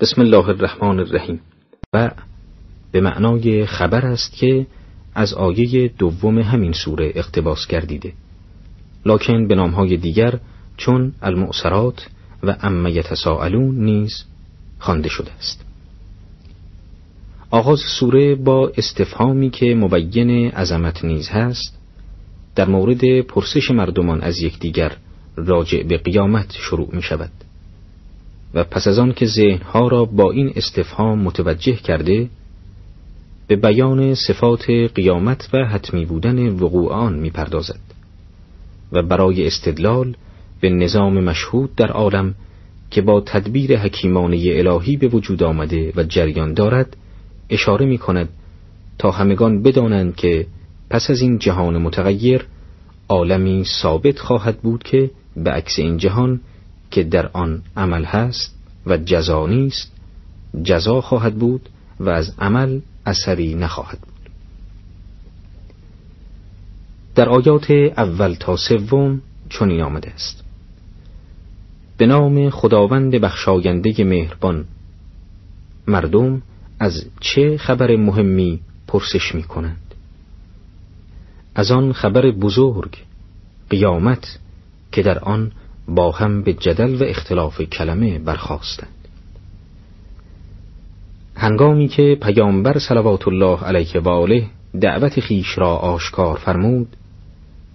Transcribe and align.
بسم 0.00 0.20
الله 0.20 0.48
الرحمن 0.48 1.00
الرحیم. 1.00 1.40
و 1.94 2.10
به 2.92 3.00
معنای 3.00 3.66
خبر 3.66 4.06
است 4.06 4.32
که 4.32 4.66
از 5.14 5.34
آیه 5.34 5.88
دوم 5.88 6.38
همین 6.38 6.72
سوره 6.72 7.12
اقتباس 7.14 7.66
گردیده. 7.66 8.12
لکن 9.06 9.48
به 9.48 9.54
نامهای 9.54 9.96
دیگر 9.96 10.38
چون 10.76 11.12
المعصرات 11.22 12.06
و 12.42 12.56
ام 12.60 12.86
یتساءلون 12.86 13.84
نیز 13.84 14.24
خوانده 14.78 15.08
شده 15.08 15.32
است. 15.32 15.64
آغاز 17.50 17.80
سوره 17.98 18.34
با 18.34 18.72
استفهامی 18.76 19.50
که 19.50 19.74
مبین 19.74 20.50
عظمت 20.50 21.04
نیز 21.04 21.28
هست 21.28 21.78
در 22.54 22.68
مورد 22.68 23.20
پرسش 23.20 23.70
مردمان 23.70 24.20
از 24.20 24.38
یکدیگر 24.42 24.96
راجع 25.36 25.82
به 25.82 25.98
قیامت 25.98 26.52
شروع 26.52 26.88
می 26.92 27.02
شود 27.02 27.30
و 28.54 28.64
پس 28.64 28.86
از 28.86 28.98
آن 28.98 29.12
که 29.12 29.26
ذهنها 29.26 29.88
را 29.88 30.04
با 30.04 30.30
این 30.30 30.52
استفهام 30.56 31.18
متوجه 31.18 31.76
کرده 31.76 32.28
به 33.46 33.56
بیان 33.56 34.14
صفات 34.14 34.70
قیامت 34.70 35.48
و 35.52 35.64
حتمی 35.64 36.04
بودن 36.04 36.48
وقوع 36.48 36.92
آن 36.92 37.18
می‌پردازد 37.18 37.80
و 38.92 39.02
برای 39.02 39.46
استدلال 39.46 40.16
به 40.60 40.70
نظام 40.70 41.24
مشهود 41.24 41.74
در 41.76 41.90
عالم 41.90 42.34
که 42.90 43.02
با 43.02 43.20
تدبیر 43.20 43.76
حکیمانه 43.78 44.36
الهی 44.46 44.96
به 44.96 45.08
وجود 45.08 45.42
آمده 45.42 45.92
و 45.96 46.02
جریان 46.02 46.54
دارد 46.54 46.96
اشاره 47.50 47.86
می 47.86 47.98
کند 47.98 48.28
تا 48.98 49.10
همگان 49.10 49.62
بدانند 49.62 50.16
که 50.16 50.46
پس 50.90 51.10
از 51.10 51.20
این 51.20 51.38
جهان 51.38 51.78
متغیر 51.78 52.46
عالمی 53.08 53.64
ثابت 53.82 54.18
خواهد 54.18 54.58
بود 54.60 54.82
که 54.82 55.10
به 55.36 55.50
عکس 55.50 55.78
این 55.78 55.96
جهان 55.96 56.40
که 56.90 57.04
در 57.04 57.26
آن 57.32 57.62
عمل 57.76 58.04
هست 58.04 58.54
و 58.86 58.96
جزا 58.96 59.46
نیست 59.46 59.92
جزا 60.62 61.00
خواهد 61.00 61.34
بود 61.34 61.68
و 62.00 62.08
از 62.08 62.34
عمل 62.38 62.80
اثری 63.06 63.54
نخواهد 63.54 63.98
بود. 64.00 64.30
در 67.14 67.28
آیات 67.28 67.70
اول 67.96 68.34
تا 68.34 68.56
سوم 68.56 69.22
چنین 69.48 69.80
آمده 69.80 70.10
است. 70.10 70.44
به 71.96 72.06
نام 72.06 72.50
خداوند 72.50 73.14
بخشاینده 73.14 74.04
مهربان 74.04 74.64
مردم 75.86 76.42
از 76.78 77.06
چه 77.20 77.56
خبر 77.56 77.96
مهمی 77.96 78.60
پرسش 78.86 79.34
می 79.34 79.42
کنند 79.42 79.94
از 81.54 81.70
آن 81.70 81.92
خبر 81.92 82.30
بزرگ 82.30 82.96
قیامت 83.70 84.38
که 84.92 85.02
در 85.02 85.18
آن 85.18 85.52
با 85.88 86.10
هم 86.10 86.42
به 86.42 86.52
جدل 86.52 86.94
و 86.94 87.04
اختلاف 87.04 87.60
کلمه 87.60 88.18
برخواستند 88.18 89.08
هنگامی 91.36 91.88
که 91.88 92.18
پیامبر 92.22 92.78
صلوات 92.78 93.28
الله 93.28 93.64
علیه 93.64 94.00
و 94.00 94.08
آله 94.08 94.46
دعوت 94.80 95.20
خیش 95.20 95.58
را 95.58 95.76
آشکار 95.76 96.36
فرمود 96.36 96.96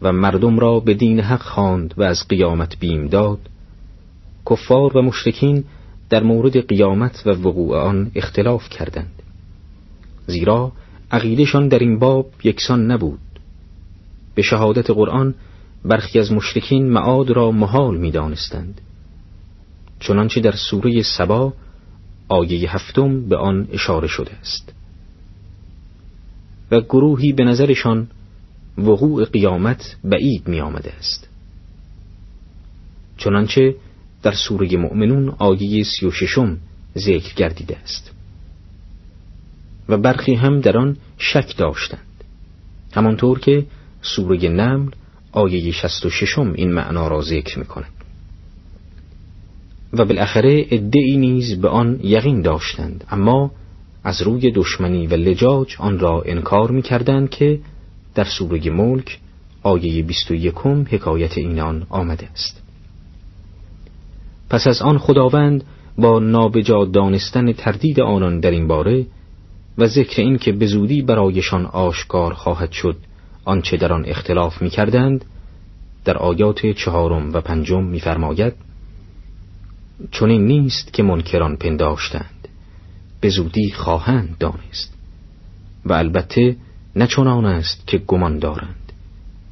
و 0.01 0.11
مردم 0.11 0.59
را 0.59 0.79
به 0.79 0.93
دین 0.93 1.19
حق 1.19 1.41
خواند 1.41 1.93
و 1.97 2.03
از 2.03 2.27
قیامت 2.29 2.79
بیم 2.79 3.07
داد 3.07 3.39
کفار 4.49 4.97
و 4.97 5.01
مشرکین 5.01 5.63
در 6.09 6.23
مورد 6.23 6.67
قیامت 6.67 7.23
و 7.25 7.29
وقوع 7.29 7.77
آن 7.77 8.11
اختلاف 8.15 8.69
کردند. 8.69 9.21
زیرا 10.27 10.71
عقیدشان 11.11 11.67
در 11.67 11.79
این 11.79 11.99
باب 11.99 12.25
یکسان 12.43 12.91
نبود. 12.91 13.19
به 14.35 14.41
شهادت 14.41 14.89
قرآن 14.89 15.35
برخی 15.85 16.19
از 16.19 16.31
مشرکین 16.31 16.89
معاد 16.89 17.29
را 17.29 17.51
محال 17.51 17.97
می 17.97 18.11
دانستند. 18.11 18.81
چنانچه 19.99 20.41
در 20.41 20.51
سوره 20.51 21.03
سبا 21.03 21.53
آیه 22.27 22.75
هفتم 22.75 23.29
به 23.29 23.37
آن 23.37 23.67
اشاره 23.71 24.07
شده 24.07 24.31
است. 24.33 24.73
و 26.71 26.81
گروهی 26.81 27.33
به 27.33 27.43
نظرشان 27.43 28.07
وقوع 28.77 29.25
قیامت 29.25 29.95
بعید 30.03 30.47
می 30.47 30.61
آمده 30.61 30.93
است. 30.93 31.29
چنانچه 33.17 33.75
در 34.23 34.33
سوره 34.33 34.77
مؤمنون 34.77 35.29
آیه 35.29 35.83
سی 35.83 36.05
و 36.05 36.11
ششم 36.11 36.57
ذکر 36.97 37.33
گردیده 37.35 37.77
است. 37.77 38.11
و 39.89 39.97
برخی 39.97 40.33
هم 40.33 40.61
در 40.61 40.77
آن 40.77 40.97
شک 41.17 41.57
داشتند. 41.57 41.99
همانطور 42.93 43.39
که 43.39 43.65
سوره 44.01 44.49
نمل 44.49 44.91
آیه 45.35 45.71
شست 45.71 46.05
و 46.05 46.09
ششم 46.09 46.53
این 46.53 46.73
معنا 46.73 47.07
را 47.07 47.21
ذکر 47.21 47.59
می 47.59 47.65
کند 47.65 47.91
و 49.93 50.05
بالاخره 50.05 50.65
ادعی 50.71 51.17
نیز 51.17 51.61
به 51.61 51.69
آن 51.69 51.99
یقین 52.03 52.41
داشتند 52.41 53.03
اما 53.11 53.51
از 54.03 54.21
روی 54.21 54.51
دشمنی 54.51 55.07
و 55.07 55.13
لجاج 55.13 55.75
آن 55.79 55.99
را 55.99 56.23
انکار 56.25 56.71
می 56.71 56.81
کردند 56.81 57.29
که 57.29 57.59
در 58.15 58.23
سوره 58.23 58.69
ملک 58.69 59.19
آیه 59.63 60.03
بیست 60.03 60.31
و 60.31 60.33
یکم 60.33 60.85
حکایت 60.89 61.37
اینان 61.37 61.87
آمده 61.89 62.27
است. 62.31 62.61
پس 64.49 64.67
از 64.67 64.81
آن 64.81 64.97
خداوند 64.97 65.63
با 65.97 66.19
نابجا 66.19 66.85
دانستن 66.85 67.53
تردید 67.53 67.99
آنان 67.99 68.39
در 68.39 68.51
این 68.51 68.67
باره 68.67 69.05
و 69.77 69.87
ذکر 69.87 70.21
این 70.21 70.37
که 70.37 70.51
به 70.51 70.65
زودی 70.65 71.01
برایشان 71.01 71.65
آشکار 71.65 72.33
خواهد 72.33 72.71
شد 72.71 72.97
آنچه 73.45 73.77
در 73.77 73.93
آن 73.93 74.05
اختلاف 74.07 74.61
می 74.61 74.69
کردند 74.69 75.25
در 76.05 76.17
آیات 76.17 76.65
چهارم 76.65 77.33
و 77.33 77.41
پنجم 77.41 77.83
می‌فرماید 77.83 78.53
چون 80.11 80.29
این 80.29 80.45
نیست 80.45 80.93
که 80.93 81.03
منکران 81.03 81.55
پنداشتند 81.55 82.47
به 83.21 83.29
زودی 83.29 83.71
خواهند 83.71 84.37
دانست 84.39 84.93
و 85.85 85.93
البته 85.93 86.55
نه 86.95 87.07
چنان 87.07 87.45
است 87.45 87.87
که 87.87 87.97
گمان 87.97 88.39
دارند 88.39 88.91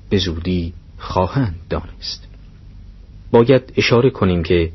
به 0.09 0.17
زودی 0.17 0.73
خواهند 0.97 1.55
دانست. 1.69 2.27
باید 3.31 3.73
اشاره 3.77 4.09
کنیم 4.09 4.43
که 4.43 4.71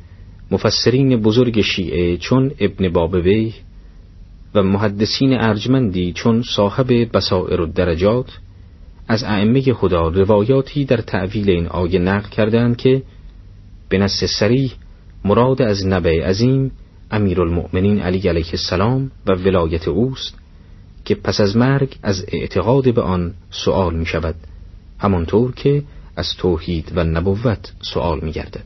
مفسرین 0.50 1.17
بزرگ 1.17 1.61
شیعه 1.61 2.17
چون 2.17 2.50
ابن 2.61 2.89
بابوی 2.89 3.55
و 4.55 4.62
محدثین 4.62 5.33
ارجمندی 5.33 6.12
چون 6.12 6.43
صاحب 6.43 7.17
بسائر 7.17 7.61
الدرجات 7.61 8.39
از 9.08 9.24
ائمه 9.24 9.72
خدا 9.72 10.08
روایاتی 10.08 10.84
در 10.84 10.96
تعویل 10.96 11.50
این 11.50 11.66
آیه 11.66 11.98
نقل 11.98 12.28
کردند 12.28 12.76
که 12.76 13.02
به 13.88 13.98
نص 13.98 14.24
سریح 14.24 14.72
مراد 15.24 15.62
از 15.62 15.86
نبع 15.86 16.20
عظیم 16.24 16.72
امیرالمؤمنین 17.10 18.00
علی 18.00 18.28
علیه 18.28 18.50
السلام 18.50 19.10
و 19.26 19.32
ولایت 19.32 19.88
اوست 19.88 20.34
که 21.04 21.14
پس 21.14 21.41
از 21.41 21.56
مرگ 21.56 21.96
از 22.02 22.24
اعتقاد 22.28 22.94
به 22.94 23.02
آن 23.02 23.34
سؤال 23.50 23.94
می 23.94 24.06
شود 24.06 24.34
همانطور 24.98 25.52
که 25.52 25.82
از 26.16 26.34
توحید 26.38 26.92
و 26.94 27.04
نبوت 27.04 27.72
سؤال 27.80 28.20
می 28.20 28.32
گردد. 28.32 28.64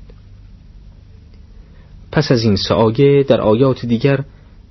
پس 2.12 2.32
از 2.32 2.42
این 2.42 2.56
سآیه 2.56 3.22
در 3.22 3.40
آیات 3.40 3.86
دیگر 3.86 4.24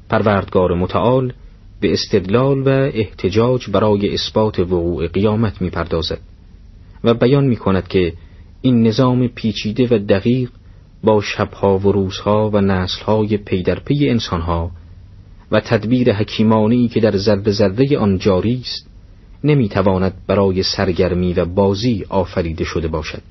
پروردگار 0.10 0.74
متعال 0.74 1.34
به 1.82 1.94
استدلال 1.94 2.62
و 2.62 2.70
احتجاج 2.70 3.70
برای 3.70 4.14
اثبات 4.14 4.60
وقوع 4.60 5.08
قیامت 5.08 5.62
می‌پردازد 5.62 6.20
و 7.04 7.14
بیان 7.14 7.46
می 7.46 7.56
کند 7.56 7.88
که 7.88 8.14
این 8.62 8.88
نظام 8.88 9.28
پیچیده 9.28 9.88
و 9.96 10.00
دقیق 10.00 10.50
با 11.04 11.22
شبها 11.22 11.78
و 11.78 11.92
روزها 11.92 12.50
و 12.50 12.62
نسلهای 12.62 13.38
پی 13.38 13.64
در 13.64 13.80
پی 13.80 14.10
انسانها 14.10 14.72
و 15.52 15.60
تدبیر 15.60 16.14
حکیمانی 16.14 16.88
که 16.88 17.00
در 17.00 17.18
ذره 17.18 17.52
ذره 17.52 17.98
آن 17.98 18.18
جاری 18.18 18.62
است 18.62 18.88
نمی‌تواند 19.44 20.14
برای 20.28 20.64
سرگرمی 20.64 21.34
و 21.34 21.46
بازی 21.46 22.06
آفریده 22.10 22.64
شده 22.64 22.88
باشد 22.88 23.22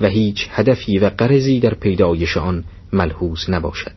و 0.00 0.06
هیچ 0.06 0.48
هدفی 0.50 0.98
و 0.98 1.10
قرضی 1.18 1.60
در 1.60 1.74
پیدایش 1.74 2.36
آن 2.36 2.64
ملحوظ 2.92 3.50
نباشد 3.50 3.92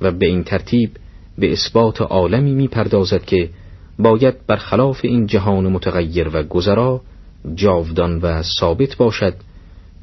و 0.00 0.10
به 0.10 0.26
این 0.26 0.44
ترتیب 0.44 0.90
به 1.38 1.52
اثبات 1.52 2.02
عالمی 2.02 2.52
می‌پردازد 2.52 3.24
که 3.24 3.50
باید 3.98 4.46
برخلاف 4.46 5.00
این 5.02 5.26
جهان 5.26 5.66
متغیر 5.66 6.28
و 6.32 6.42
گذرا 6.42 7.00
جاودان 7.54 8.18
و 8.18 8.42
ثابت 8.42 8.96
باشد 8.96 9.34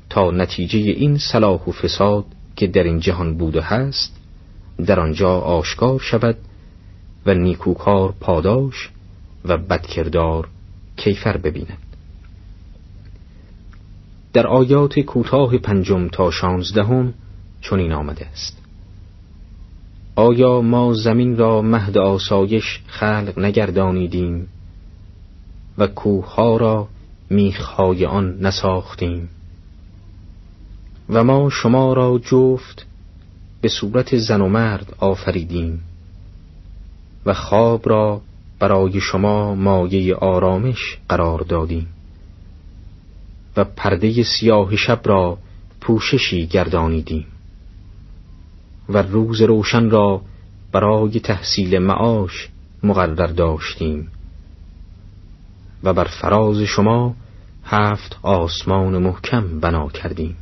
تا 0.10 0.32
نتیجه 0.32 0.80
این 0.80 1.18
صلاح 1.18 1.66
و 1.66 1.72
فساد 1.72 2.26
که 2.56 2.68
در 2.68 2.84
این 2.84 3.00
جهان 3.00 3.38
بود 3.38 3.56
و 3.56 3.62
هست 3.62 4.20
در 4.86 5.00
آنجا 5.00 5.40
آشکار 5.40 6.00
شود 6.00 6.38
و 7.26 7.34
نیکوکار 7.34 8.14
پاداش 8.20 8.90
و 9.46 9.58
بدکردار 9.58 10.48
کیفر 10.98 11.38
ببیند. 11.38 11.78
در 14.34 14.48
آیات 14.48 15.00
کوتاه 15.00 15.58
پنجم 15.58 16.08
تا 16.08 16.32
شانزدهم 16.32 17.14
چنین 17.62 17.92
آمده 17.92 18.26
است. 18.26 18.63
آیا 20.16 20.62
ما 20.62 20.94
زمین 20.94 21.38
را 21.38 21.62
مهد 21.62 21.98
آسایش 21.98 22.80
خلق 22.88 23.40
نگردانیدیم 23.40 24.48
و 25.78 25.88
کوهها 25.88 26.58
را 26.58 26.88
میخهای 27.30 28.06
آن 28.06 28.38
نساختیم؟ 28.42 29.30
و 31.10 31.24
ما 31.24 31.50
شما 31.50 31.94
را 31.94 32.20
جفت 32.26 32.86
به 33.62 33.70
صورت 33.70 34.18
زن 34.18 34.42
و 34.42 34.50
مرد 34.50 34.96
آفریدیم 35.00 35.82
و 37.26 37.34
خواب 37.34 37.90
را 37.90 38.22
برای 38.60 39.00
شما 39.00 39.56
مایه 39.56 40.16
آرامش 40.16 40.98
قرار 41.10 41.40
دادیم 41.40 41.88
و 43.58 43.64
پرده 43.64 44.24
سیاه 44.24 44.76
شب 44.76 45.02
را 45.06 45.38
پوششی 45.82 46.48
گردانیدیم. 46.48 47.26
و 48.90 48.98
روز 49.02 49.42
روشن 49.42 49.90
را 49.90 50.22
برای 50.72 51.20
تحصیل 51.20 51.80
معاش 51.80 52.50
مقرر 52.84 53.28
داشتیم. 53.28 54.08
و 55.84 55.94
بر 55.94 56.04
فراز 56.04 56.62
شما 56.62 57.16
هفت 57.66 58.20
آسمان 58.22 58.98
محکم 58.98 59.60
بنا 59.60 59.90
کردیم 59.90 60.38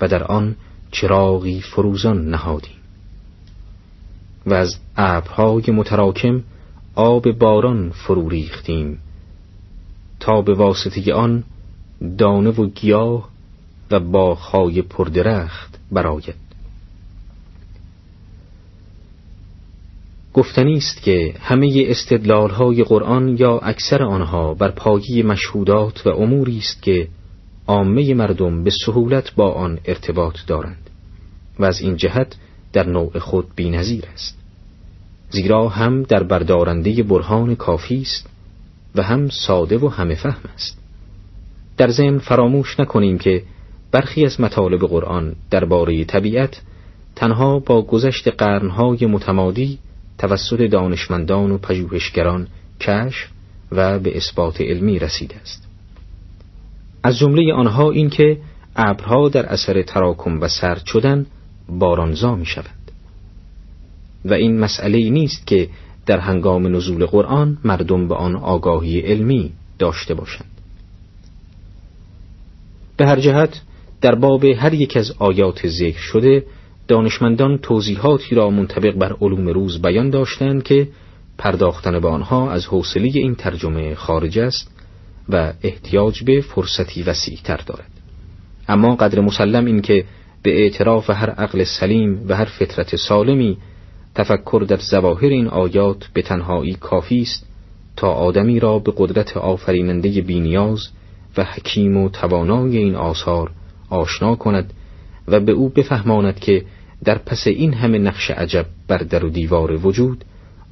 و 0.00 0.08
در 0.08 0.24
آن 0.24 0.56
چراغی 0.90 1.60
فروزان 1.60 2.30
نهادیم. 2.30 2.76
و 4.46 4.54
از 4.54 4.78
ابرهای 4.96 5.64
متراکم 5.68 6.42
آب 6.94 7.30
باران 7.30 7.90
فرو 7.90 8.28
ریختیم 8.28 8.98
تا 10.20 10.42
به 10.42 10.54
واسطه 10.54 11.14
آن 11.14 11.44
دانه 12.18 12.50
و 12.50 12.66
گیاه 12.66 13.28
و 13.90 14.00
باغهای 14.00 14.82
پردرخت 14.82 15.78
براید 15.92 16.49
گفتنی 20.34 20.76
است 20.76 21.02
که 21.02 21.34
همه 21.40 21.84
استدلال 21.86 22.50
های 22.50 22.84
قرآن 22.84 23.36
یا 23.38 23.58
اکثر 23.58 24.02
آنها 24.02 24.54
بر 24.54 24.70
پایه 24.70 25.22
مشهودات 25.22 26.06
و 26.06 26.10
اموری 26.10 26.58
است 26.58 26.82
که 26.82 27.08
عامه 27.66 28.14
مردم 28.14 28.64
به 28.64 28.70
سهولت 28.86 29.34
با 29.34 29.52
آن 29.52 29.78
ارتباط 29.84 30.36
دارند 30.46 30.90
و 31.58 31.64
از 31.64 31.80
این 31.80 31.96
جهت 31.96 32.36
در 32.72 32.86
نوع 32.86 33.18
خود 33.18 33.46
بینظیر 33.56 34.04
است. 34.12 34.38
زیرا 35.30 35.68
هم 35.68 36.02
در 36.02 36.22
بردارنده 36.22 37.02
برهان 37.02 37.54
کافی 37.54 38.02
است 38.02 38.26
و 38.94 39.02
هم 39.02 39.28
ساده 39.28 39.78
و 39.78 39.88
همه 39.88 40.14
فهم 40.14 40.50
است. 40.54 40.78
در 41.76 41.90
ضمن 41.90 42.18
فراموش 42.18 42.80
نکنیم 42.80 43.18
که 43.18 43.42
برخی 43.90 44.24
از 44.24 44.40
مطالب 44.40 44.80
قرآن 44.80 45.34
درباره 45.50 46.04
طبیعت 46.04 46.60
تنها 47.16 47.58
با 47.58 47.82
گذشت 47.82 48.28
قرنهای 48.28 49.06
متمادی 49.06 49.78
توسط 50.20 50.62
دانشمندان 50.62 51.50
و 51.50 51.58
پژوهشگران 51.58 52.48
کشف 52.80 53.28
و 53.72 53.98
به 53.98 54.16
اثبات 54.16 54.60
علمی 54.60 54.98
رسیده 54.98 55.36
است. 55.36 55.68
از 57.02 57.18
جمله 57.18 57.54
آنها 57.54 57.90
این 57.90 58.10
که 58.10 58.38
ابرها 58.76 59.28
در 59.28 59.46
اثر 59.46 59.82
تراکم 59.82 60.40
و 60.40 60.48
سرد 60.48 60.84
شدن 60.86 61.26
بارانزا 61.68 62.34
می 62.34 62.46
شود 62.46 62.80
و 64.24 64.34
این 64.34 64.58
مسئله 64.58 65.10
نیست 65.10 65.46
که 65.46 65.68
در 66.06 66.18
هنگام 66.18 66.76
نزول 66.76 67.06
قرآن 67.06 67.58
مردم 67.64 68.08
به 68.08 68.14
آن 68.14 68.36
آگاهی 68.36 69.00
علمی 69.00 69.52
داشته 69.78 70.14
باشند. 70.14 70.50
به 72.96 73.06
هر 73.06 73.20
جهت 73.20 73.60
در 74.00 74.14
باب 74.14 74.44
هر 74.44 74.74
یک 74.74 74.96
از 74.96 75.12
آیات 75.18 75.68
ذکر 75.68 76.00
شده 76.00 76.44
دانشمندان 76.90 77.58
توضیحاتی 77.58 78.34
را 78.34 78.50
منطبق 78.50 78.94
بر 78.94 79.16
علوم 79.20 79.48
روز 79.48 79.82
بیان 79.82 80.10
داشتند 80.10 80.62
که 80.62 80.88
پرداختن 81.38 81.98
به 82.00 82.08
آنها 82.08 82.50
از 82.50 82.66
حوصله 82.66 83.10
این 83.14 83.34
ترجمه 83.34 83.94
خارج 83.94 84.38
است 84.38 84.70
و 85.28 85.52
احتیاج 85.62 86.22
به 86.22 86.40
فرصتی 86.40 87.02
وسیع 87.02 87.38
تر 87.44 87.56
دارد. 87.66 87.90
اما 88.68 88.94
قدر 88.94 89.20
مسلم 89.20 89.64
این 89.64 89.82
که 89.82 90.04
به 90.42 90.62
اعتراف 90.62 91.10
هر 91.10 91.30
عقل 91.30 91.64
سلیم 91.64 92.24
و 92.28 92.36
هر 92.36 92.44
فطرت 92.44 92.96
سالمی 92.96 93.56
تفکر 94.14 94.64
در 94.68 94.76
زواهر 94.76 95.28
این 95.28 95.48
آیات 95.48 96.06
به 96.14 96.22
تنهایی 96.22 96.74
کافی 96.74 97.20
است 97.20 97.46
تا 97.96 98.12
آدمی 98.12 98.60
را 98.60 98.78
به 98.78 98.92
قدرت 98.96 99.36
آفریننده 99.36 100.20
بینیاز 100.20 100.88
و 101.36 101.44
حکیم 101.44 101.96
و 101.96 102.08
توانای 102.08 102.76
این 102.76 102.94
آثار 102.94 103.50
آشنا 103.90 104.34
کند 104.34 104.72
و 105.28 105.40
به 105.40 105.52
او 105.52 105.68
بفهماند 105.68 106.40
که 106.40 106.64
در 107.04 107.18
پس 107.18 107.46
این 107.46 107.74
همه 107.74 107.98
نقش 107.98 108.30
عجب 108.30 108.66
بر 108.88 108.98
در 108.98 109.24
و 109.24 109.30
دیوار 109.30 109.86
وجود 109.86 110.24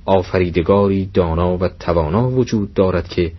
آفریدگاری 0.05 1.07
دانا 1.15 1.59
و 1.59 1.69
توانا 1.69 2.31
وجود 2.31 2.75
دارد 2.75 3.09
که 3.09 3.33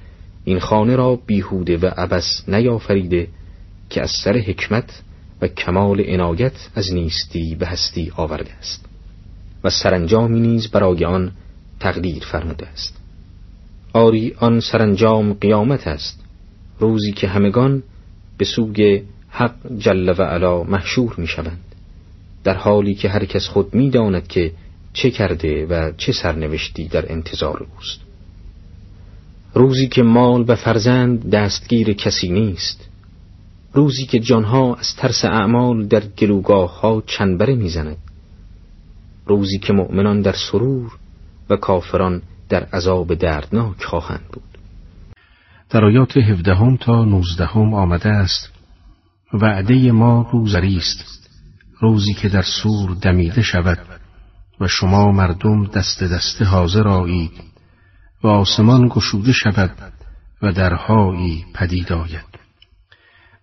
این 0.44 0.60
خانه 0.60 0.96
را 0.96 1.16
بیهوده 1.16 1.78
و 1.78 1.86
عبس 1.86 2.44
نیافریده 2.48 3.28
که 3.90 4.02
از 4.02 4.12
سر 4.24 4.38
حکمت 4.38 5.02
و 5.42 5.48
کمال 5.48 6.02
عنایت 6.02 6.70
از 6.76 6.94
نیستی 6.94 7.56
به 7.56 7.68
هستی 7.68 8.12
آورده 8.16 8.54
است 8.54 8.86
و 9.64 9.70
سرانجامی 9.70 10.40
نیز 10.40 10.68
برای 10.68 11.06
آن 11.06 11.32
تقدیر 11.80 12.24
فرموده 12.32 12.68
است. 12.68 12.98
آری 13.94 14.36
آن 14.40 14.60
سرانجام 14.60 15.34
قیامت 15.34 15.88
است 15.88 16.24
روزی 16.80 17.12
که 17.12 17.28
همگان 17.28 17.84
به 18.38 18.46
سوی 18.46 19.02
حق 19.30 19.56
جل 19.78 20.14
و 20.18 20.22
علا 20.22 20.64
محشور 20.64 21.16
می 21.18 21.28
شوند 21.28 21.69
در 22.44 22.58
حالی 22.58 22.96
که 22.96 23.10
هر 23.10 23.26
کس 23.26 23.48
خود 23.48 23.74
می 23.74 23.90
داند 23.90 24.28
که 24.28 24.52
چه 24.94 25.12
کرده 25.12 25.66
و 25.66 25.92
چه 25.98 26.12
سرنوشتی 26.12 26.88
در 26.88 27.12
انتظار 27.12 27.68
اوست. 27.76 28.00
روزی 29.54 29.88
که 29.88 30.04
مال 30.04 30.46
و 30.48 30.56
فرزند 30.56 31.30
دستگیر 31.30 31.94
کسی 31.94 32.30
نیست 32.30 32.90
روزی 33.74 34.06
که 34.06 34.20
جانها 34.20 34.76
از 34.76 34.96
ترس 34.98 35.26
اعمال 35.26 35.88
در 35.88 36.00
گلوگاه 36.00 36.80
ها 36.80 37.04
چنبره 37.06 37.56
می‌زند 37.56 37.98
روزی 39.26 39.60
که 39.60 39.74
مؤمنان 39.74 40.22
در 40.22 40.36
سرور 40.52 40.92
و 41.50 41.56
کافران 41.56 42.22
در 42.50 42.64
عذاب 42.64 43.14
دردناک 43.14 43.84
خواهند 43.84 44.26
بود. 44.34 44.58
در 45.70 45.86
آیات 45.86 46.18
هفدهم 46.18 46.78
تا 46.78 47.06
نوزدهم 47.06 47.74
آمده 47.74 48.10
است 48.10 48.50
وعده 49.34 49.92
ما 49.92 50.30
روزری 50.34 50.78
است. 50.78 51.19
روزی 51.80 52.14
که 52.14 52.30
در 52.30 52.42
سور 52.42 52.96
دمیده 53.02 53.42
شود 53.42 53.80
و 54.60 54.68
شما 54.68 55.12
مردم 55.12 55.66
دست 55.66 56.04
دست 56.04 56.42
حاضر 56.42 56.88
آیید 56.88 57.32
و 58.24 58.28
آسمان 58.28 58.88
گشوده 58.88 59.32
شود 59.32 59.94
و 60.42 60.52
درهایی 60.52 61.46
پدید 61.56 61.94
آید 61.94 62.40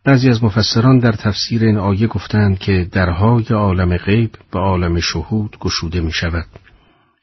بعضی 0.04 0.30
از 0.30 0.44
مفسران 0.44 0.98
در 0.98 1.12
تفسیر 1.12 1.64
این 1.64 1.78
آیه 1.78 2.06
گفتند 2.06 2.58
که 2.58 2.88
درهای 2.92 3.44
عالم 3.44 3.96
غیب 3.96 4.30
و 4.54 4.58
عالم 4.58 5.00
شهود 5.00 5.56
گشوده 5.60 6.00
می 6.00 6.12
شود 6.12 6.46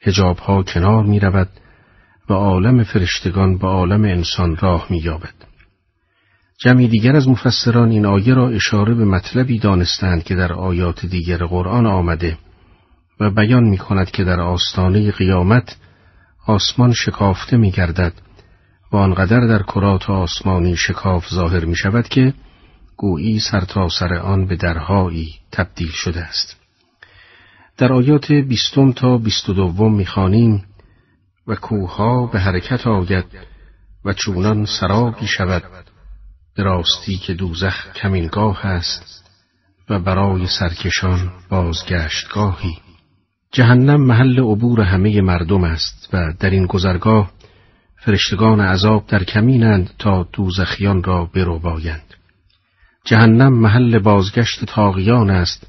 هجابها 0.01 0.63
کنار 0.63 1.03
می 1.03 1.19
رود 1.19 1.49
و 2.29 2.33
عالم 2.33 2.83
فرشتگان 2.83 3.57
به 3.57 3.67
عالم 3.67 4.03
انسان 4.03 4.55
راه 4.55 4.87
می 4.89 4.97
یابد. 4.97 5.52
جمعی 6.57 6.87
دیگر 6.87 7.15
از 7.15 7.27
مفسران 7.27 7.89
این 7.89 8.05
آیه 8.05 8.33
را 8.33 8.49
اشاره 8.49 8.93
به 8.93 9.05
مطلبی 9.05 9.59
دانستند 9.59 10.23
که 10.23 10.35
در 10.35 10.53
آیات 10.53 11.05
دیگر 11.05 11.37
قرآن 11.37 11.85
آمده 11.85 12.37
و 13.19 13.29
بیان 13.29 13.63
می 13.63 13.77
کند 13.77 14.11
که 14.11 14.23
در 14.23 14.39
آستانه 14.39 15.11
قیامت 15.11 15.75
آسمان 16.47 16.93
شکافته 16.93 17.57
می 17.57 17.71
گردد 17.71 18.13
و 18.91 18.97
آنقدر 18.97 19.47
در 19.47 19.63
کرات 19.63 20.09
آسمانی 20.09 20.75
شکاف 20.75 21.29
ظاهر 21.33 21.65
می 21.65 21.75
شود 21.75 22.07
که 22.07 22.33
گویی 22.97 23.39
سرتاسر 23.39 24.07
سر 24.07 24.13
آن 24.13 24.45
به 24.45 24.55
درهایی 24.55 25.35
تبدیل 25.51 25.91
شده 25.91 26.21
است. 26.21 26.57
در 27.77 27.93
آیات 27.93 28.31
بیستم 28.31 28.91
تا 28.91 29.17
بیست 29.17 29.49
و 29.49 29.53
دوم 29.53 29.95
می‌خوانیم 29.95 30.63
و 31.47 31.55
کوها 31.55 32.27
به 32.27 32.39
حرکت 32.39 32.87
آید 32.87 33.25
و 34.05 34.13
چونان 34.13 34.65
سرابی 34.65 35.27
شود 35.27 35.63
به 36.55 36.63
راستی 36.63 37.17
که 37.17 37.33
دوزخ 37.33 37.93
کمینگاه 37.93 38.65
است 38.65 39.29
و 39.89 39.99
برای 39.99 40.47
سرکشان 40.47 41.31
بازگشتگاهی 41.49 42.77
جهنم 43.51 44.01
محل 44.01 44.39
عبور 44.39 44.81
همه 44.81 45.21
مردم 45.21 45.63
است 45.63 46.09
و 46.13 46.33
در 46.39 46.49
این 46.49 46.65
گذرگاه 46.65 47.31
فرشتگان 47.95 48.61
عذاب 48.61 49.07
در 49.07 49.23
کمینند 49.23 49.89
تا 49.99 50.27
دوزخیان 50.33 51.03
را 51.03 51.29
بایند. 51.63 52.13
جهنم 53.05 53.53
محل 53.53 53.99
بازگشت 53.99 54.65
تاغیان 54.65 55.29
است 55.29 55.67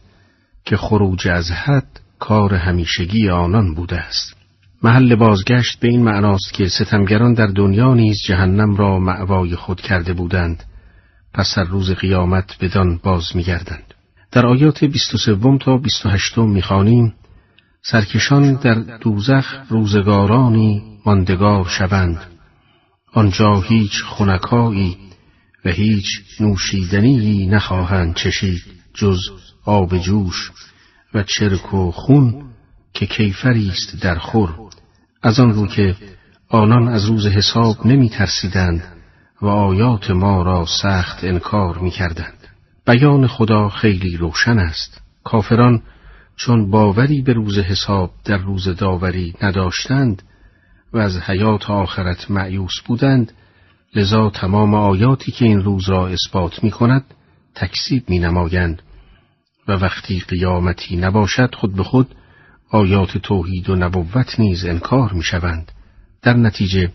که 0.65 0.77
خروج 0.77 1.29
از 1.29 1.51
حد 1.51 2.01
کار 2.19 2.55
همیشگی 2.55 3.31
آنان 3.31 3.75
بوده 3.75 3.97
است 3.97 4.37
محل 4.83 5.15
بازگشت 5.15 5.81
به 5.81 5.89
این 5.89 6.03
معناست 6.03 6.53
که 6.55 6.69
ستمگران 6.69 7.35
در 7.35 7.47
دنیا 7.47 7.95
نیز 7.95 8.17
جهنم 8.27 8.77
را 8.77 8.99
معوای 8.99 9.57
خود 9.57 9.81
کرده 9.81 10.13
بودند 10.13 10.65
پس 11.35 11.55
در 11.57 11.65
روز 11.65 11.91
قیامت 11.91 12.57
بدان 12.61 13.01
باز 13.03 13.37
میگردند. 13.37 13.95
در 14.33 14.47
آیات 14.47 14.85
23 14.85 15.59
تا 15.61 15.77
28 15.77 16.39
می‌خوانیم 16.39 17.15
سرکشان 17.83 18.55
در 18.55 18.75
دوزخ 18.75 19.47
روزگارانی 19.69 20.83
ماندگار 21.07 21.65
شوند. 21.65 22.21
آنجا 23.13 23.61
هیچ 23.61 24.03
خونکایی 24.03 24.97
و 25.65 25.71
هیچ 25.71 26.07
نوشیدنی 26.41 27.47
نخواهند 27.47 28.15
چشید 28.15 28.63
جز 28.95 29.19
آب 29.65 29.99
جوش 29.99 30.51
و 31.15 31.23
چرک 31.23 31.75
و 31.75 31.91
خون 31.91 32.45
که 32.93 33.07
کیفری 33.07 33.69
است 33.69 34.03
در 34.03 34.19
خور. 34.19 34.55
از 35.23 35.41
آن 35.41 35.53
رو 35.53 35.67
که 35.67 35.97
آنان 36.49 36.89
از 36.89 37.05
روز 37.05 37.27
حساب 37.27 37.87
نمی 37.87 38.09
ترسیدند 38.09 38.95
و 39.43 39.47
آیات 39.47 40.11
ما 40.11 40.43
را 40.43 40.67
سخت 40.83 41.25
انکار 41.25 41.79
می 41.79 41.91
کردند. 41.91 42.49
بیان 42.87 43.27
خدا 43.27 43.69
خیلی 43.69 44.17
روشن 44.17 44.59
است. 44.59 45.03
کافران 45.25 45.83
چون 46.37 46.71
باوری 46.71 47.23
به 47.23 47.33
روز 47.33 47.59
حساب 47.59 48.11
در 48.25 48.39
روز 48.39 48.69
داوری 48.69 49.35
نداشتند 49.43 50.23
و 50.93 50.99
از 50.99 51.21
حیات 51.21 51.71
آخرت 51.71 52.31
معیوس 52.31 52.81
بودند 52.87 53.33
لذا 53.95 54.31
تمام 54.31 54.75
آیاتی 54.75 55.33
که 55.33 55.45
این 55.45 55.63
روز 55.63 55.89
را 55.89 56.09
اثبات 56.09 56.65
می 56.65 56.71
کند 56.71 57.05
تکسیب 57.55 58.11
می 58.11 58.19
نمایند 58.19 58.83
و 59.69 59.73
وقتی 59.73 60.21
قیامتی 60.29 60.97
نباشد 60.97 61.55
خود 61.55 61.75
به 61.75 61.83
خود 61.83 62.15
آیات 62.71 63.19
توحید 63.19 63.71
و 63.71 63.77
نبوت 63.77 64.41
نیز 64.41 64.65
انکار 64.65 65.13
می 65.13 65.23
شوند. 65.23 65.73
در 66.23 66.35
نتیجه 66.35 66.93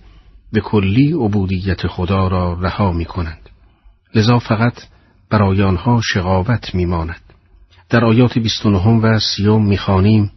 به 0.53 0.61
کلی 0.61 1.13
عبودیت 1.13 1.87
خدا 1.87 2.27
را 2.27 2.53
رها 2.53 2.91
می 2.91 3.05
کنند. 3.05 3.49
لذا 4.15 4.39
فقط 4.39 4.83
برای 5.29 5.61
آنها 5.63 6.01
شقاوت 6.03 6.75
می 6.75 6.85
ماند. 6.85 7.21
در 7.89 8.05
آیات 8.05 8.37
29 8.37 8.77
و 8.77 9.19
30 9.19 9.47
می‌خوانیم 9.47 10.31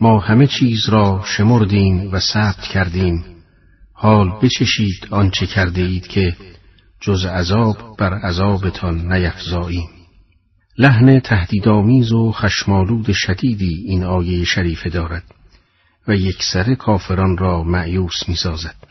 ما 0.00 0.20
همه 0.20 0.46
چیز 0.46 0.88
را 0.88 1.22
شمردیم 1.24 2.12
و 2.12 2.20
ثبت 2.20 2.60
کردیم 2.60 3.24
حال 3.92 4.30
بچشید 4.42 5.08
آنچه 5.10 5.46
کرده 5.46 5.82
اید 5.82 6.06
که 6.06 6.36
جز 7.00 7.24
عذاب 7.24 7.96
بر 7.98 8.14
عذابتان 8.14 9.12
نیفزاییم 9.12 9.88
لحن 10.78 11.20
تهدیدآمیز 11.20 12.12
و 12.12 12.32
خشمالود 12.32 13.12
شدیدی 13.12 13.84
این 13.86 14.04
آیه 14.04 14.44
شریفه 14.44 14.90
دارد 14.90 15.24
و 16.08 16.16
یک 16.16 16.42
سر 16.52 16.74
کافران 16.74 17.38
را 17.38 17.62
معیوس 17.62 18.28
می‌سازد 18.28 18.89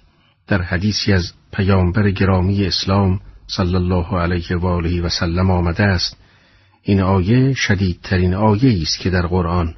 در 0.49 0.61
حدیثی 0.61 1.13
از 1.13 1.33
پیامبر 1.53 2.11
گرامی 2.11 2.65
اسلام 2.65 3.19
صلی 3.47 3.75
الله 3.75 4.17
علیه 4.17 4.57
و 4.57 4.65
آله 4.65 5.01
و 5.01 5.09
سلم 5.09 5.51
آمده 5.51 5.83
است 5.83 6.17
این 6.83 7.01
آیه 7.01 7.53
شدیدترین 7.53 8.33
آیه 8.33 8.81
است 8.81 8.99
که 8.99 9.09
در 9.09 9.27
قرآن 9.27 9.75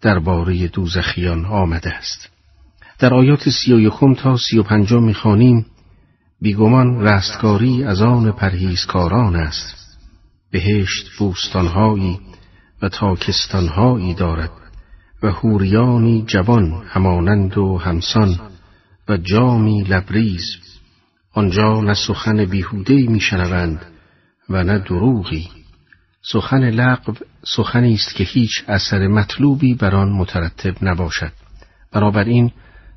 درباره 0.00 0.68
دوزخیان 0.68 1.44
آمده 1.44 1.90
است. 1.90 2.28
در 2.98 3.14
آیات 3.14 3.48
سی 3.48 3.72
و 3.72 3.80
یکم 3.80 4.14
تا 4.14 4.36
سی 4.36 4.58
و 4.58 4.62
پنجم 4.62 5.02
می‌خوانیم 5.02 5.66
بیگمان 6.40 7.00
رستگاری 7.00 7.84
از 7.84 8.02
آن 8.02 8.32
پرهیزکاران 8.32 9.36
است. 9.36 9.76
بهشت 10.50 11.10
بوستانهایی 11.18 12.20
و 12.82 12.88
تاکستانهایی 12.88 14.14
دارد 14.14 14.50
و 15.22 15.30
هوریانی 15.30 16.24
جوان 16.26 16.82
همانند 16.88 17.58
و 17.58 17.78
همسان 17.78 18.49
و 19.08 19.16
جامی 19.16 19.82
لبریز. 19.82 20.56
آنجا 21.32 21.80
نه 21.80 21.94
سخن 21.94 22.44
بیهودهی 22.44 23.06
میشنوند 23.06 23.86
و 24.48 24.64
نه 24.64 24.78
دروغی. 24.78 25.48
سخن 26.22 26.70
لغو 26.70 27.14
سخنی 27.44 27.94
است 27.94 28.14
که 28.14 28.24
هیچ 28.24 28.64
اثر 28.68 29.06
مطلوبی 29.06 29.74
بر 29.74 29.96
آن 29.96 30.12
مترتب 30.12 30.74
نباشد. 30.82 31.32
بنابراین 31.92 32.50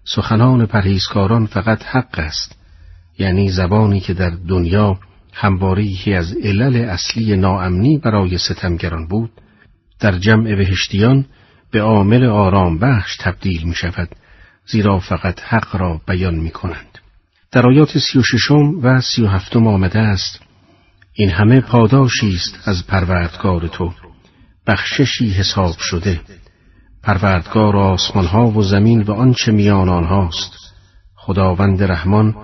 سخنان 0.05 0.65
پرهیزکاران 0.65 1.45
فقط 1.45 1.83
حق 1.83 2.19
است 2.19 2.55
یعنی 3.19 3.49
زبانی 3.49 3.99
که 3.99 4.13
در 4.13 4.29
دنیا 4.29 4.99
همواره 5.33 6.15
از 6.15 6.33
علل 6.43 6.75
اصلی 6.75 7.37
ناامنی 7.37 7.97
برای 7.97 8.37
ستمگران 8.37 9.07
بود 9.07 9.31
در 9.99 10.17
جمع 10.17 10.55
بهشتیان 10.55 11.25
به 11.71 11.81
عامل 11.81 12.25
آرام 12.25 12.79
بخش 12.79 13.17
تبدیل 13.17 13.63
می 13.63 13.75
شود 13.75 14.09
زیرا 14.65 14.99
فقط 14.99 15.39
حق 15.39 15.75
را 15.75 16.01
بیان 16.07 16.35
می 16.35 16.51
کنند. 16.51 16.99
در 17.51 17.67
آیات 17.67 17.97
سی 17.97 18.19
و 18.19 18.23
ششم 18.23 18.79
و 18.81 19.01
سی 19.01 19.23
و 19.23 19.27
هفتم 19.27 19.67
آمده 19.67 19.99
است. 19.99 20.39
این 21.13 21.29
همه 21.29 21.61
پاداشی 21.61 22.35
است 22.35 22.67
از 22.67 22.87
پروردگار 22.87 23.67
تو. 23.67 23.93
بخششی 24.67 25.29
حساب 25.29 25.75
شده. 25.79 26.21
پروردگار 27.03 27.77
آسمانها 27.77 28.47
و 28.47 28.63
زمین 28.63 29.01
و 29.01 29.11
آنچه 29.11 29.51
میان 29.51 29.89
آنهاست. 29.89 30.51
خداوند 31.15 31.83
رحمان 31.83 32.35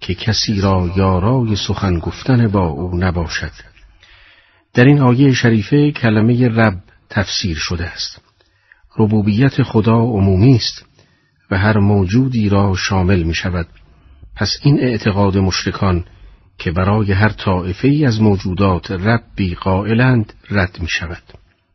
که 0.00 0.14
کسی 0.14 0.60
را 0.60 0.90
یارای 0.96 1.56
سخن 1.56 1.98
گفتن 1.98 2.48
با 2.48 2.66
او 2.66 2.96
نباشد. 2.96 3.52
در 4.74 4.84
این 4.84 5.00
آیه 5.00 5.32
شریفه 5.32 5.92
کلمه 5.92 6.48
رب 6.48 6.82
تفسیر 7.10 7.56
شده 7.60 7.86
است. 7.86 8.20
ربوبیت 8.98 9.62
خدا 9.62 9.96
عمومی 9.96 10.56
است. 10.56 10.87
و 11.50 11.58
هر 11.58 11.78
موجودی 11.78 12.48
را 12.48 12.74
شامل 12.76 13.22
می 13.22 13.34
شود 13.34 13.66
پس 14.36 14.56
این 14.62 14.80
اعتقاد 14.80 15.38
مشرکان 15.38 16.04
که 16.58 16.70
برای 16.70 17.12
هر 17.12 17.28
طائفه 17.28 17.88
ای 17.88 18.06
از 18.06 18.20
موجودات 18.20 18.90
ربی 18.90 19.54
قائلند 19.54 20.32
رد 20.50 20.78
می 20.80 20.88
شود. 20.88 21.22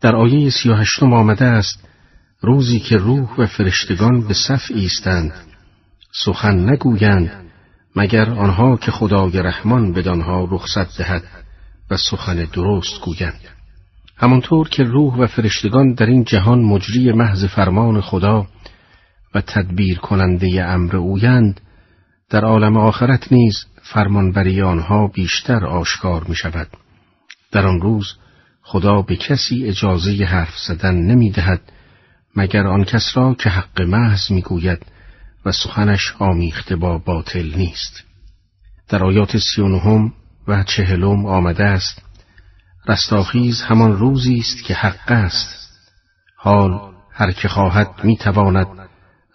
در 0.02 0.16
آیه 0.16 0.50
سی 0.50 0.70
و 0.70 0.74
هشتم 0.74 1.14
آمده 1.14 1.46
است 1.46 1.88
روزی 2.42 2.80
که 2.80 2.98
روح 2.98 3.36
و 3.38 3.46
فرشتگان 3.46 4.28
به 4.28 4.34
صف 4.34 4.72
ایستند 4.76 5.34
سخن 6.12 6.70
نگویند 6.70 7.32
مگر 7.96 8.30
آنها 8.30 8.78
که 8.78 8.92
خدای 8.92 9.32
رحمان 9.32 9.94
بدانها 9.94 10.48
رخصت 10.52 10.98
دهد 10.98 11.24
و 11.92 11.98
سخن 11.98 12.48
درست 12.54 13.02
گویند 13.02 13.40
همانطور 14.18 14.70
که 14.70 14.84
روح 14.84 15.16
و 15.16 15.28
فرشتگان 15.28 15.94
در 15.94 16.06
این 16.06 16.24
جهان 16.24 16.62
مجری 16.62 17.12
محض 17.12 17.46
فرمان 17.46 18.02
خدا 18.02 18.48
و 19.36 19.42
تدبیر 19.42 20.00
کننده 20.00 20.64
امر 20.64 20.96
اویند 20.96 21.62
در 22.30 22.46
عالم 22.46 22.78
آخرت 22.78 23.32
نیز 23.32 23.66
فرمانبری 23.82 24.62
آنها 24.62 25.08
بیشتر 25.08 25.66
آشکار 25.66 26.24
می 26.24 26.36
شود. 26.36 26.68
در 27.52 27.66
آن 27.68 27.82
روز 27.82 28.14
خدا 28.62 29.02
به 29.02 29.16
کسی 29.16 29.66
اجازه 29.66 30.26
حرف 30.26 30.58
زدن 30.68 30.96
نمی 30.96 31.32
دهد 31.32 31.62
مگر 32.36 32.68
آن 32.68 32.84
کس 32.84 33.12
را 33.16 33.34
که 33.34 33.50
حق 33.50 33.82
محض 33.82 34.32
می 34.32 34.42
گوید 34.42 34.86
و 35.46 35.52
سخنش 35.52 36.16
آمیخته 36.20 36.76
با 36.76 36.98
باطل 36.98 37.54
نیست. 37.56 38.04
در 38.90 39.04
آیات 39.04 39.38
سی 39.38 39.62
و 39.62 40.10
و 40.48 40.64
چهلم 40.64 41.26
آمده 41.26 41.64
است 41.64 42.02
رستاخیز 42.88 43.62
همان 43.62 43.98
روزی 43.98 44.38
است 44.38 44.64
که 44.64 44.74
حق 44.74 45.12
است 45.12 45.80
حال 46.38 46.94
هر 47.12 47.32
که 47.32 47.48
خواهد 47.48 47.90
می 48.04 48.18
تواند 48.18 48.68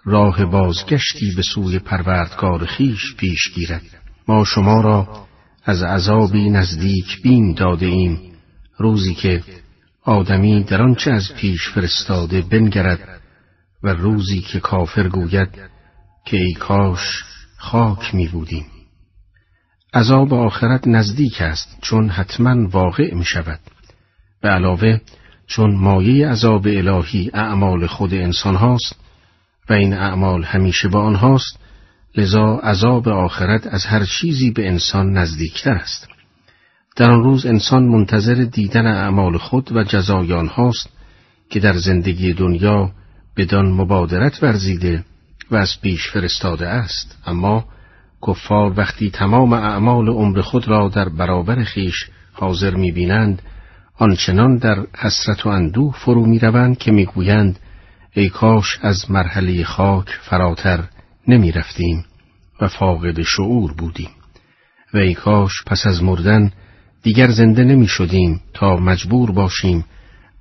راه 0.08 0.44
بازگشتی 0.44 1.32
به 1.36 1.42
سوی 1.42 1.78
پروردگار 1.78 2.66
خیش 2.66 3.16
پیش 3.16 3.52
گیرد. 3.54 3.82
ما 4.28 4.44
شما 4.44 4.80
را 4.80 5.26
از 5.64 5.82
عذابی 5.82 6.50
نزدیک 6.50 7.22
بین 7.22 7.54
داده 7.54 7.86
ایم. 7.86 8.20
روزی 8.78 9.14
که 9.14 9.42
آدمی 10.04 10.64
در 10.64 10.82
آنچه 10.82 11.10
از 11.10 11.34
پیش 11.34 11.68
فرستاده 11.68 12.42
بنگرد 12.42 13.20
و 13.82 13.88
روزی 13.88 14.40
که 14.40 14.60
کافر 14.60 15.08
گوید 15.08 15.48
که 16.24 16.36
ای 16.36 16.52
کاش 16.52 17.24
خاک 17.56 18.14
می 18.14 18.28
بودیم. 18.28 18.66
عذاب 19.94 20.34
آخرت 20.34 20.88
نزدیک 20.88 21.40
است 21.40 21.78
چون 21.82 22.08
حتما 22.08 22.68
واقع 22.68 23.14
می 23.14 23.24
شود. 23.24 23.60
به 24.40 24.48
علاوه 24.48 25.00
چون 25.46 25.76
مایه 25.76 26.28
عذاب 26.28 26.66
الهی 26.66 27.30
اعمال 27.34 27.86
خود 27.86 28.14
انسان 28.14 28.54
هاست 28.54 29.07
و 29.70 29.72
این 29.72 29.94
اعمال 29.94 30.42
همیشه 30.42 30.88
با 30.88 31.02
آنهاست 31.02 31.58
لذا 32.16 32.56
عذاب 32.56 33.08
آخرت 33.08 33.66
از 33.66 33.84
هر 33.84 34.04
چیزی 34.04 34.50
به 34.50 34.68
انسان 34.68 35.12
نزدیکتر 35.12 35.72
است. 35.72 36.08
در 36.96 37.10
آن 37.10 37.22
روز 37.22 37.46
انسان 37.46 37.84
منتظر 37.84 38.34
دیدن 38.34 38.86
اعمال 38.86 39.38
خود 39.38 39.72
و 39.72 39.84
جزای 39.84 40.32
آنهاست 40.32 40.88
که 41.50 41.60
در 41.60 41.72
زندگی 41.72 42.32
دنیا 42.32 42.90
بدان 43.36 43.72
مبادرت 43.72 44.42
ورزیده 44.42 45.04
و 45.50 45.56
از 45.56 45.80
پیش 45.82 46.10
فرستاده 46.10 46.68
است. 46.68 47.18
اما 47.26 47.64
کفار 48.26 48.72
وقتی 48.76 49.10
تمام 49.10 49.52
اعمال 49.52 50.08
عمر 50.08 50.40
خود 50.40 50.68
را 50.68 50.88
در 50.88 51.08
برابر 51.08 51.64
خیش 51.64 51.96
حاضر 52.32 52.74
می‌بینند 52.74 53.42
آنچنان 53.98 54.56
در 54.56 54.86
حسرت 54.98 55.46
و 55.46 55.48
اندوه 55.48 55.94
فرو 55.98 56.26
می‌روند 56.26 56.78
که 56.78 56.92
می‌گویند 56.92 57.58
ای 58.14 58.28
کاش 58.28 58.78
از 58.82 59.10
مرحله 59.10 59.64
خاک 59.64 60.08
فراتر 60.08 60.84
نمی 61.28 61.52
رفتیم 61.52 62.04
و 62.60 62.68
فاقد 62.68 63.22
شعور 63.22 63.72
بودیم. 63.72 64.10
و 64.94 64.96
ای 64.96 65.14
کاش 65.14 65.52
پس 65.66 65.86
از 65.86 66.02
مردن 66.02 66.52
دیگر 67.02 67.30
زنده 67.30 67.64
نمی 67.64 67.86
شدیم 67.86 68.40
تا 68.54 68.76
مجبور 68.76 69.32
باشیم 69.32 69.84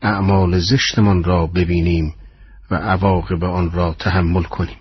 اعمال 0.02 0.60
زشتمان 0.60 1.24
را 1.24 1.48
ببینیم 1.48 2.14
و 2.72 2.76
عواقب 2.76 3.44
آن 3.44 3.72
را 3.72 3.96
تحمل 4.00 4.44
کنیم. 4.44 4.78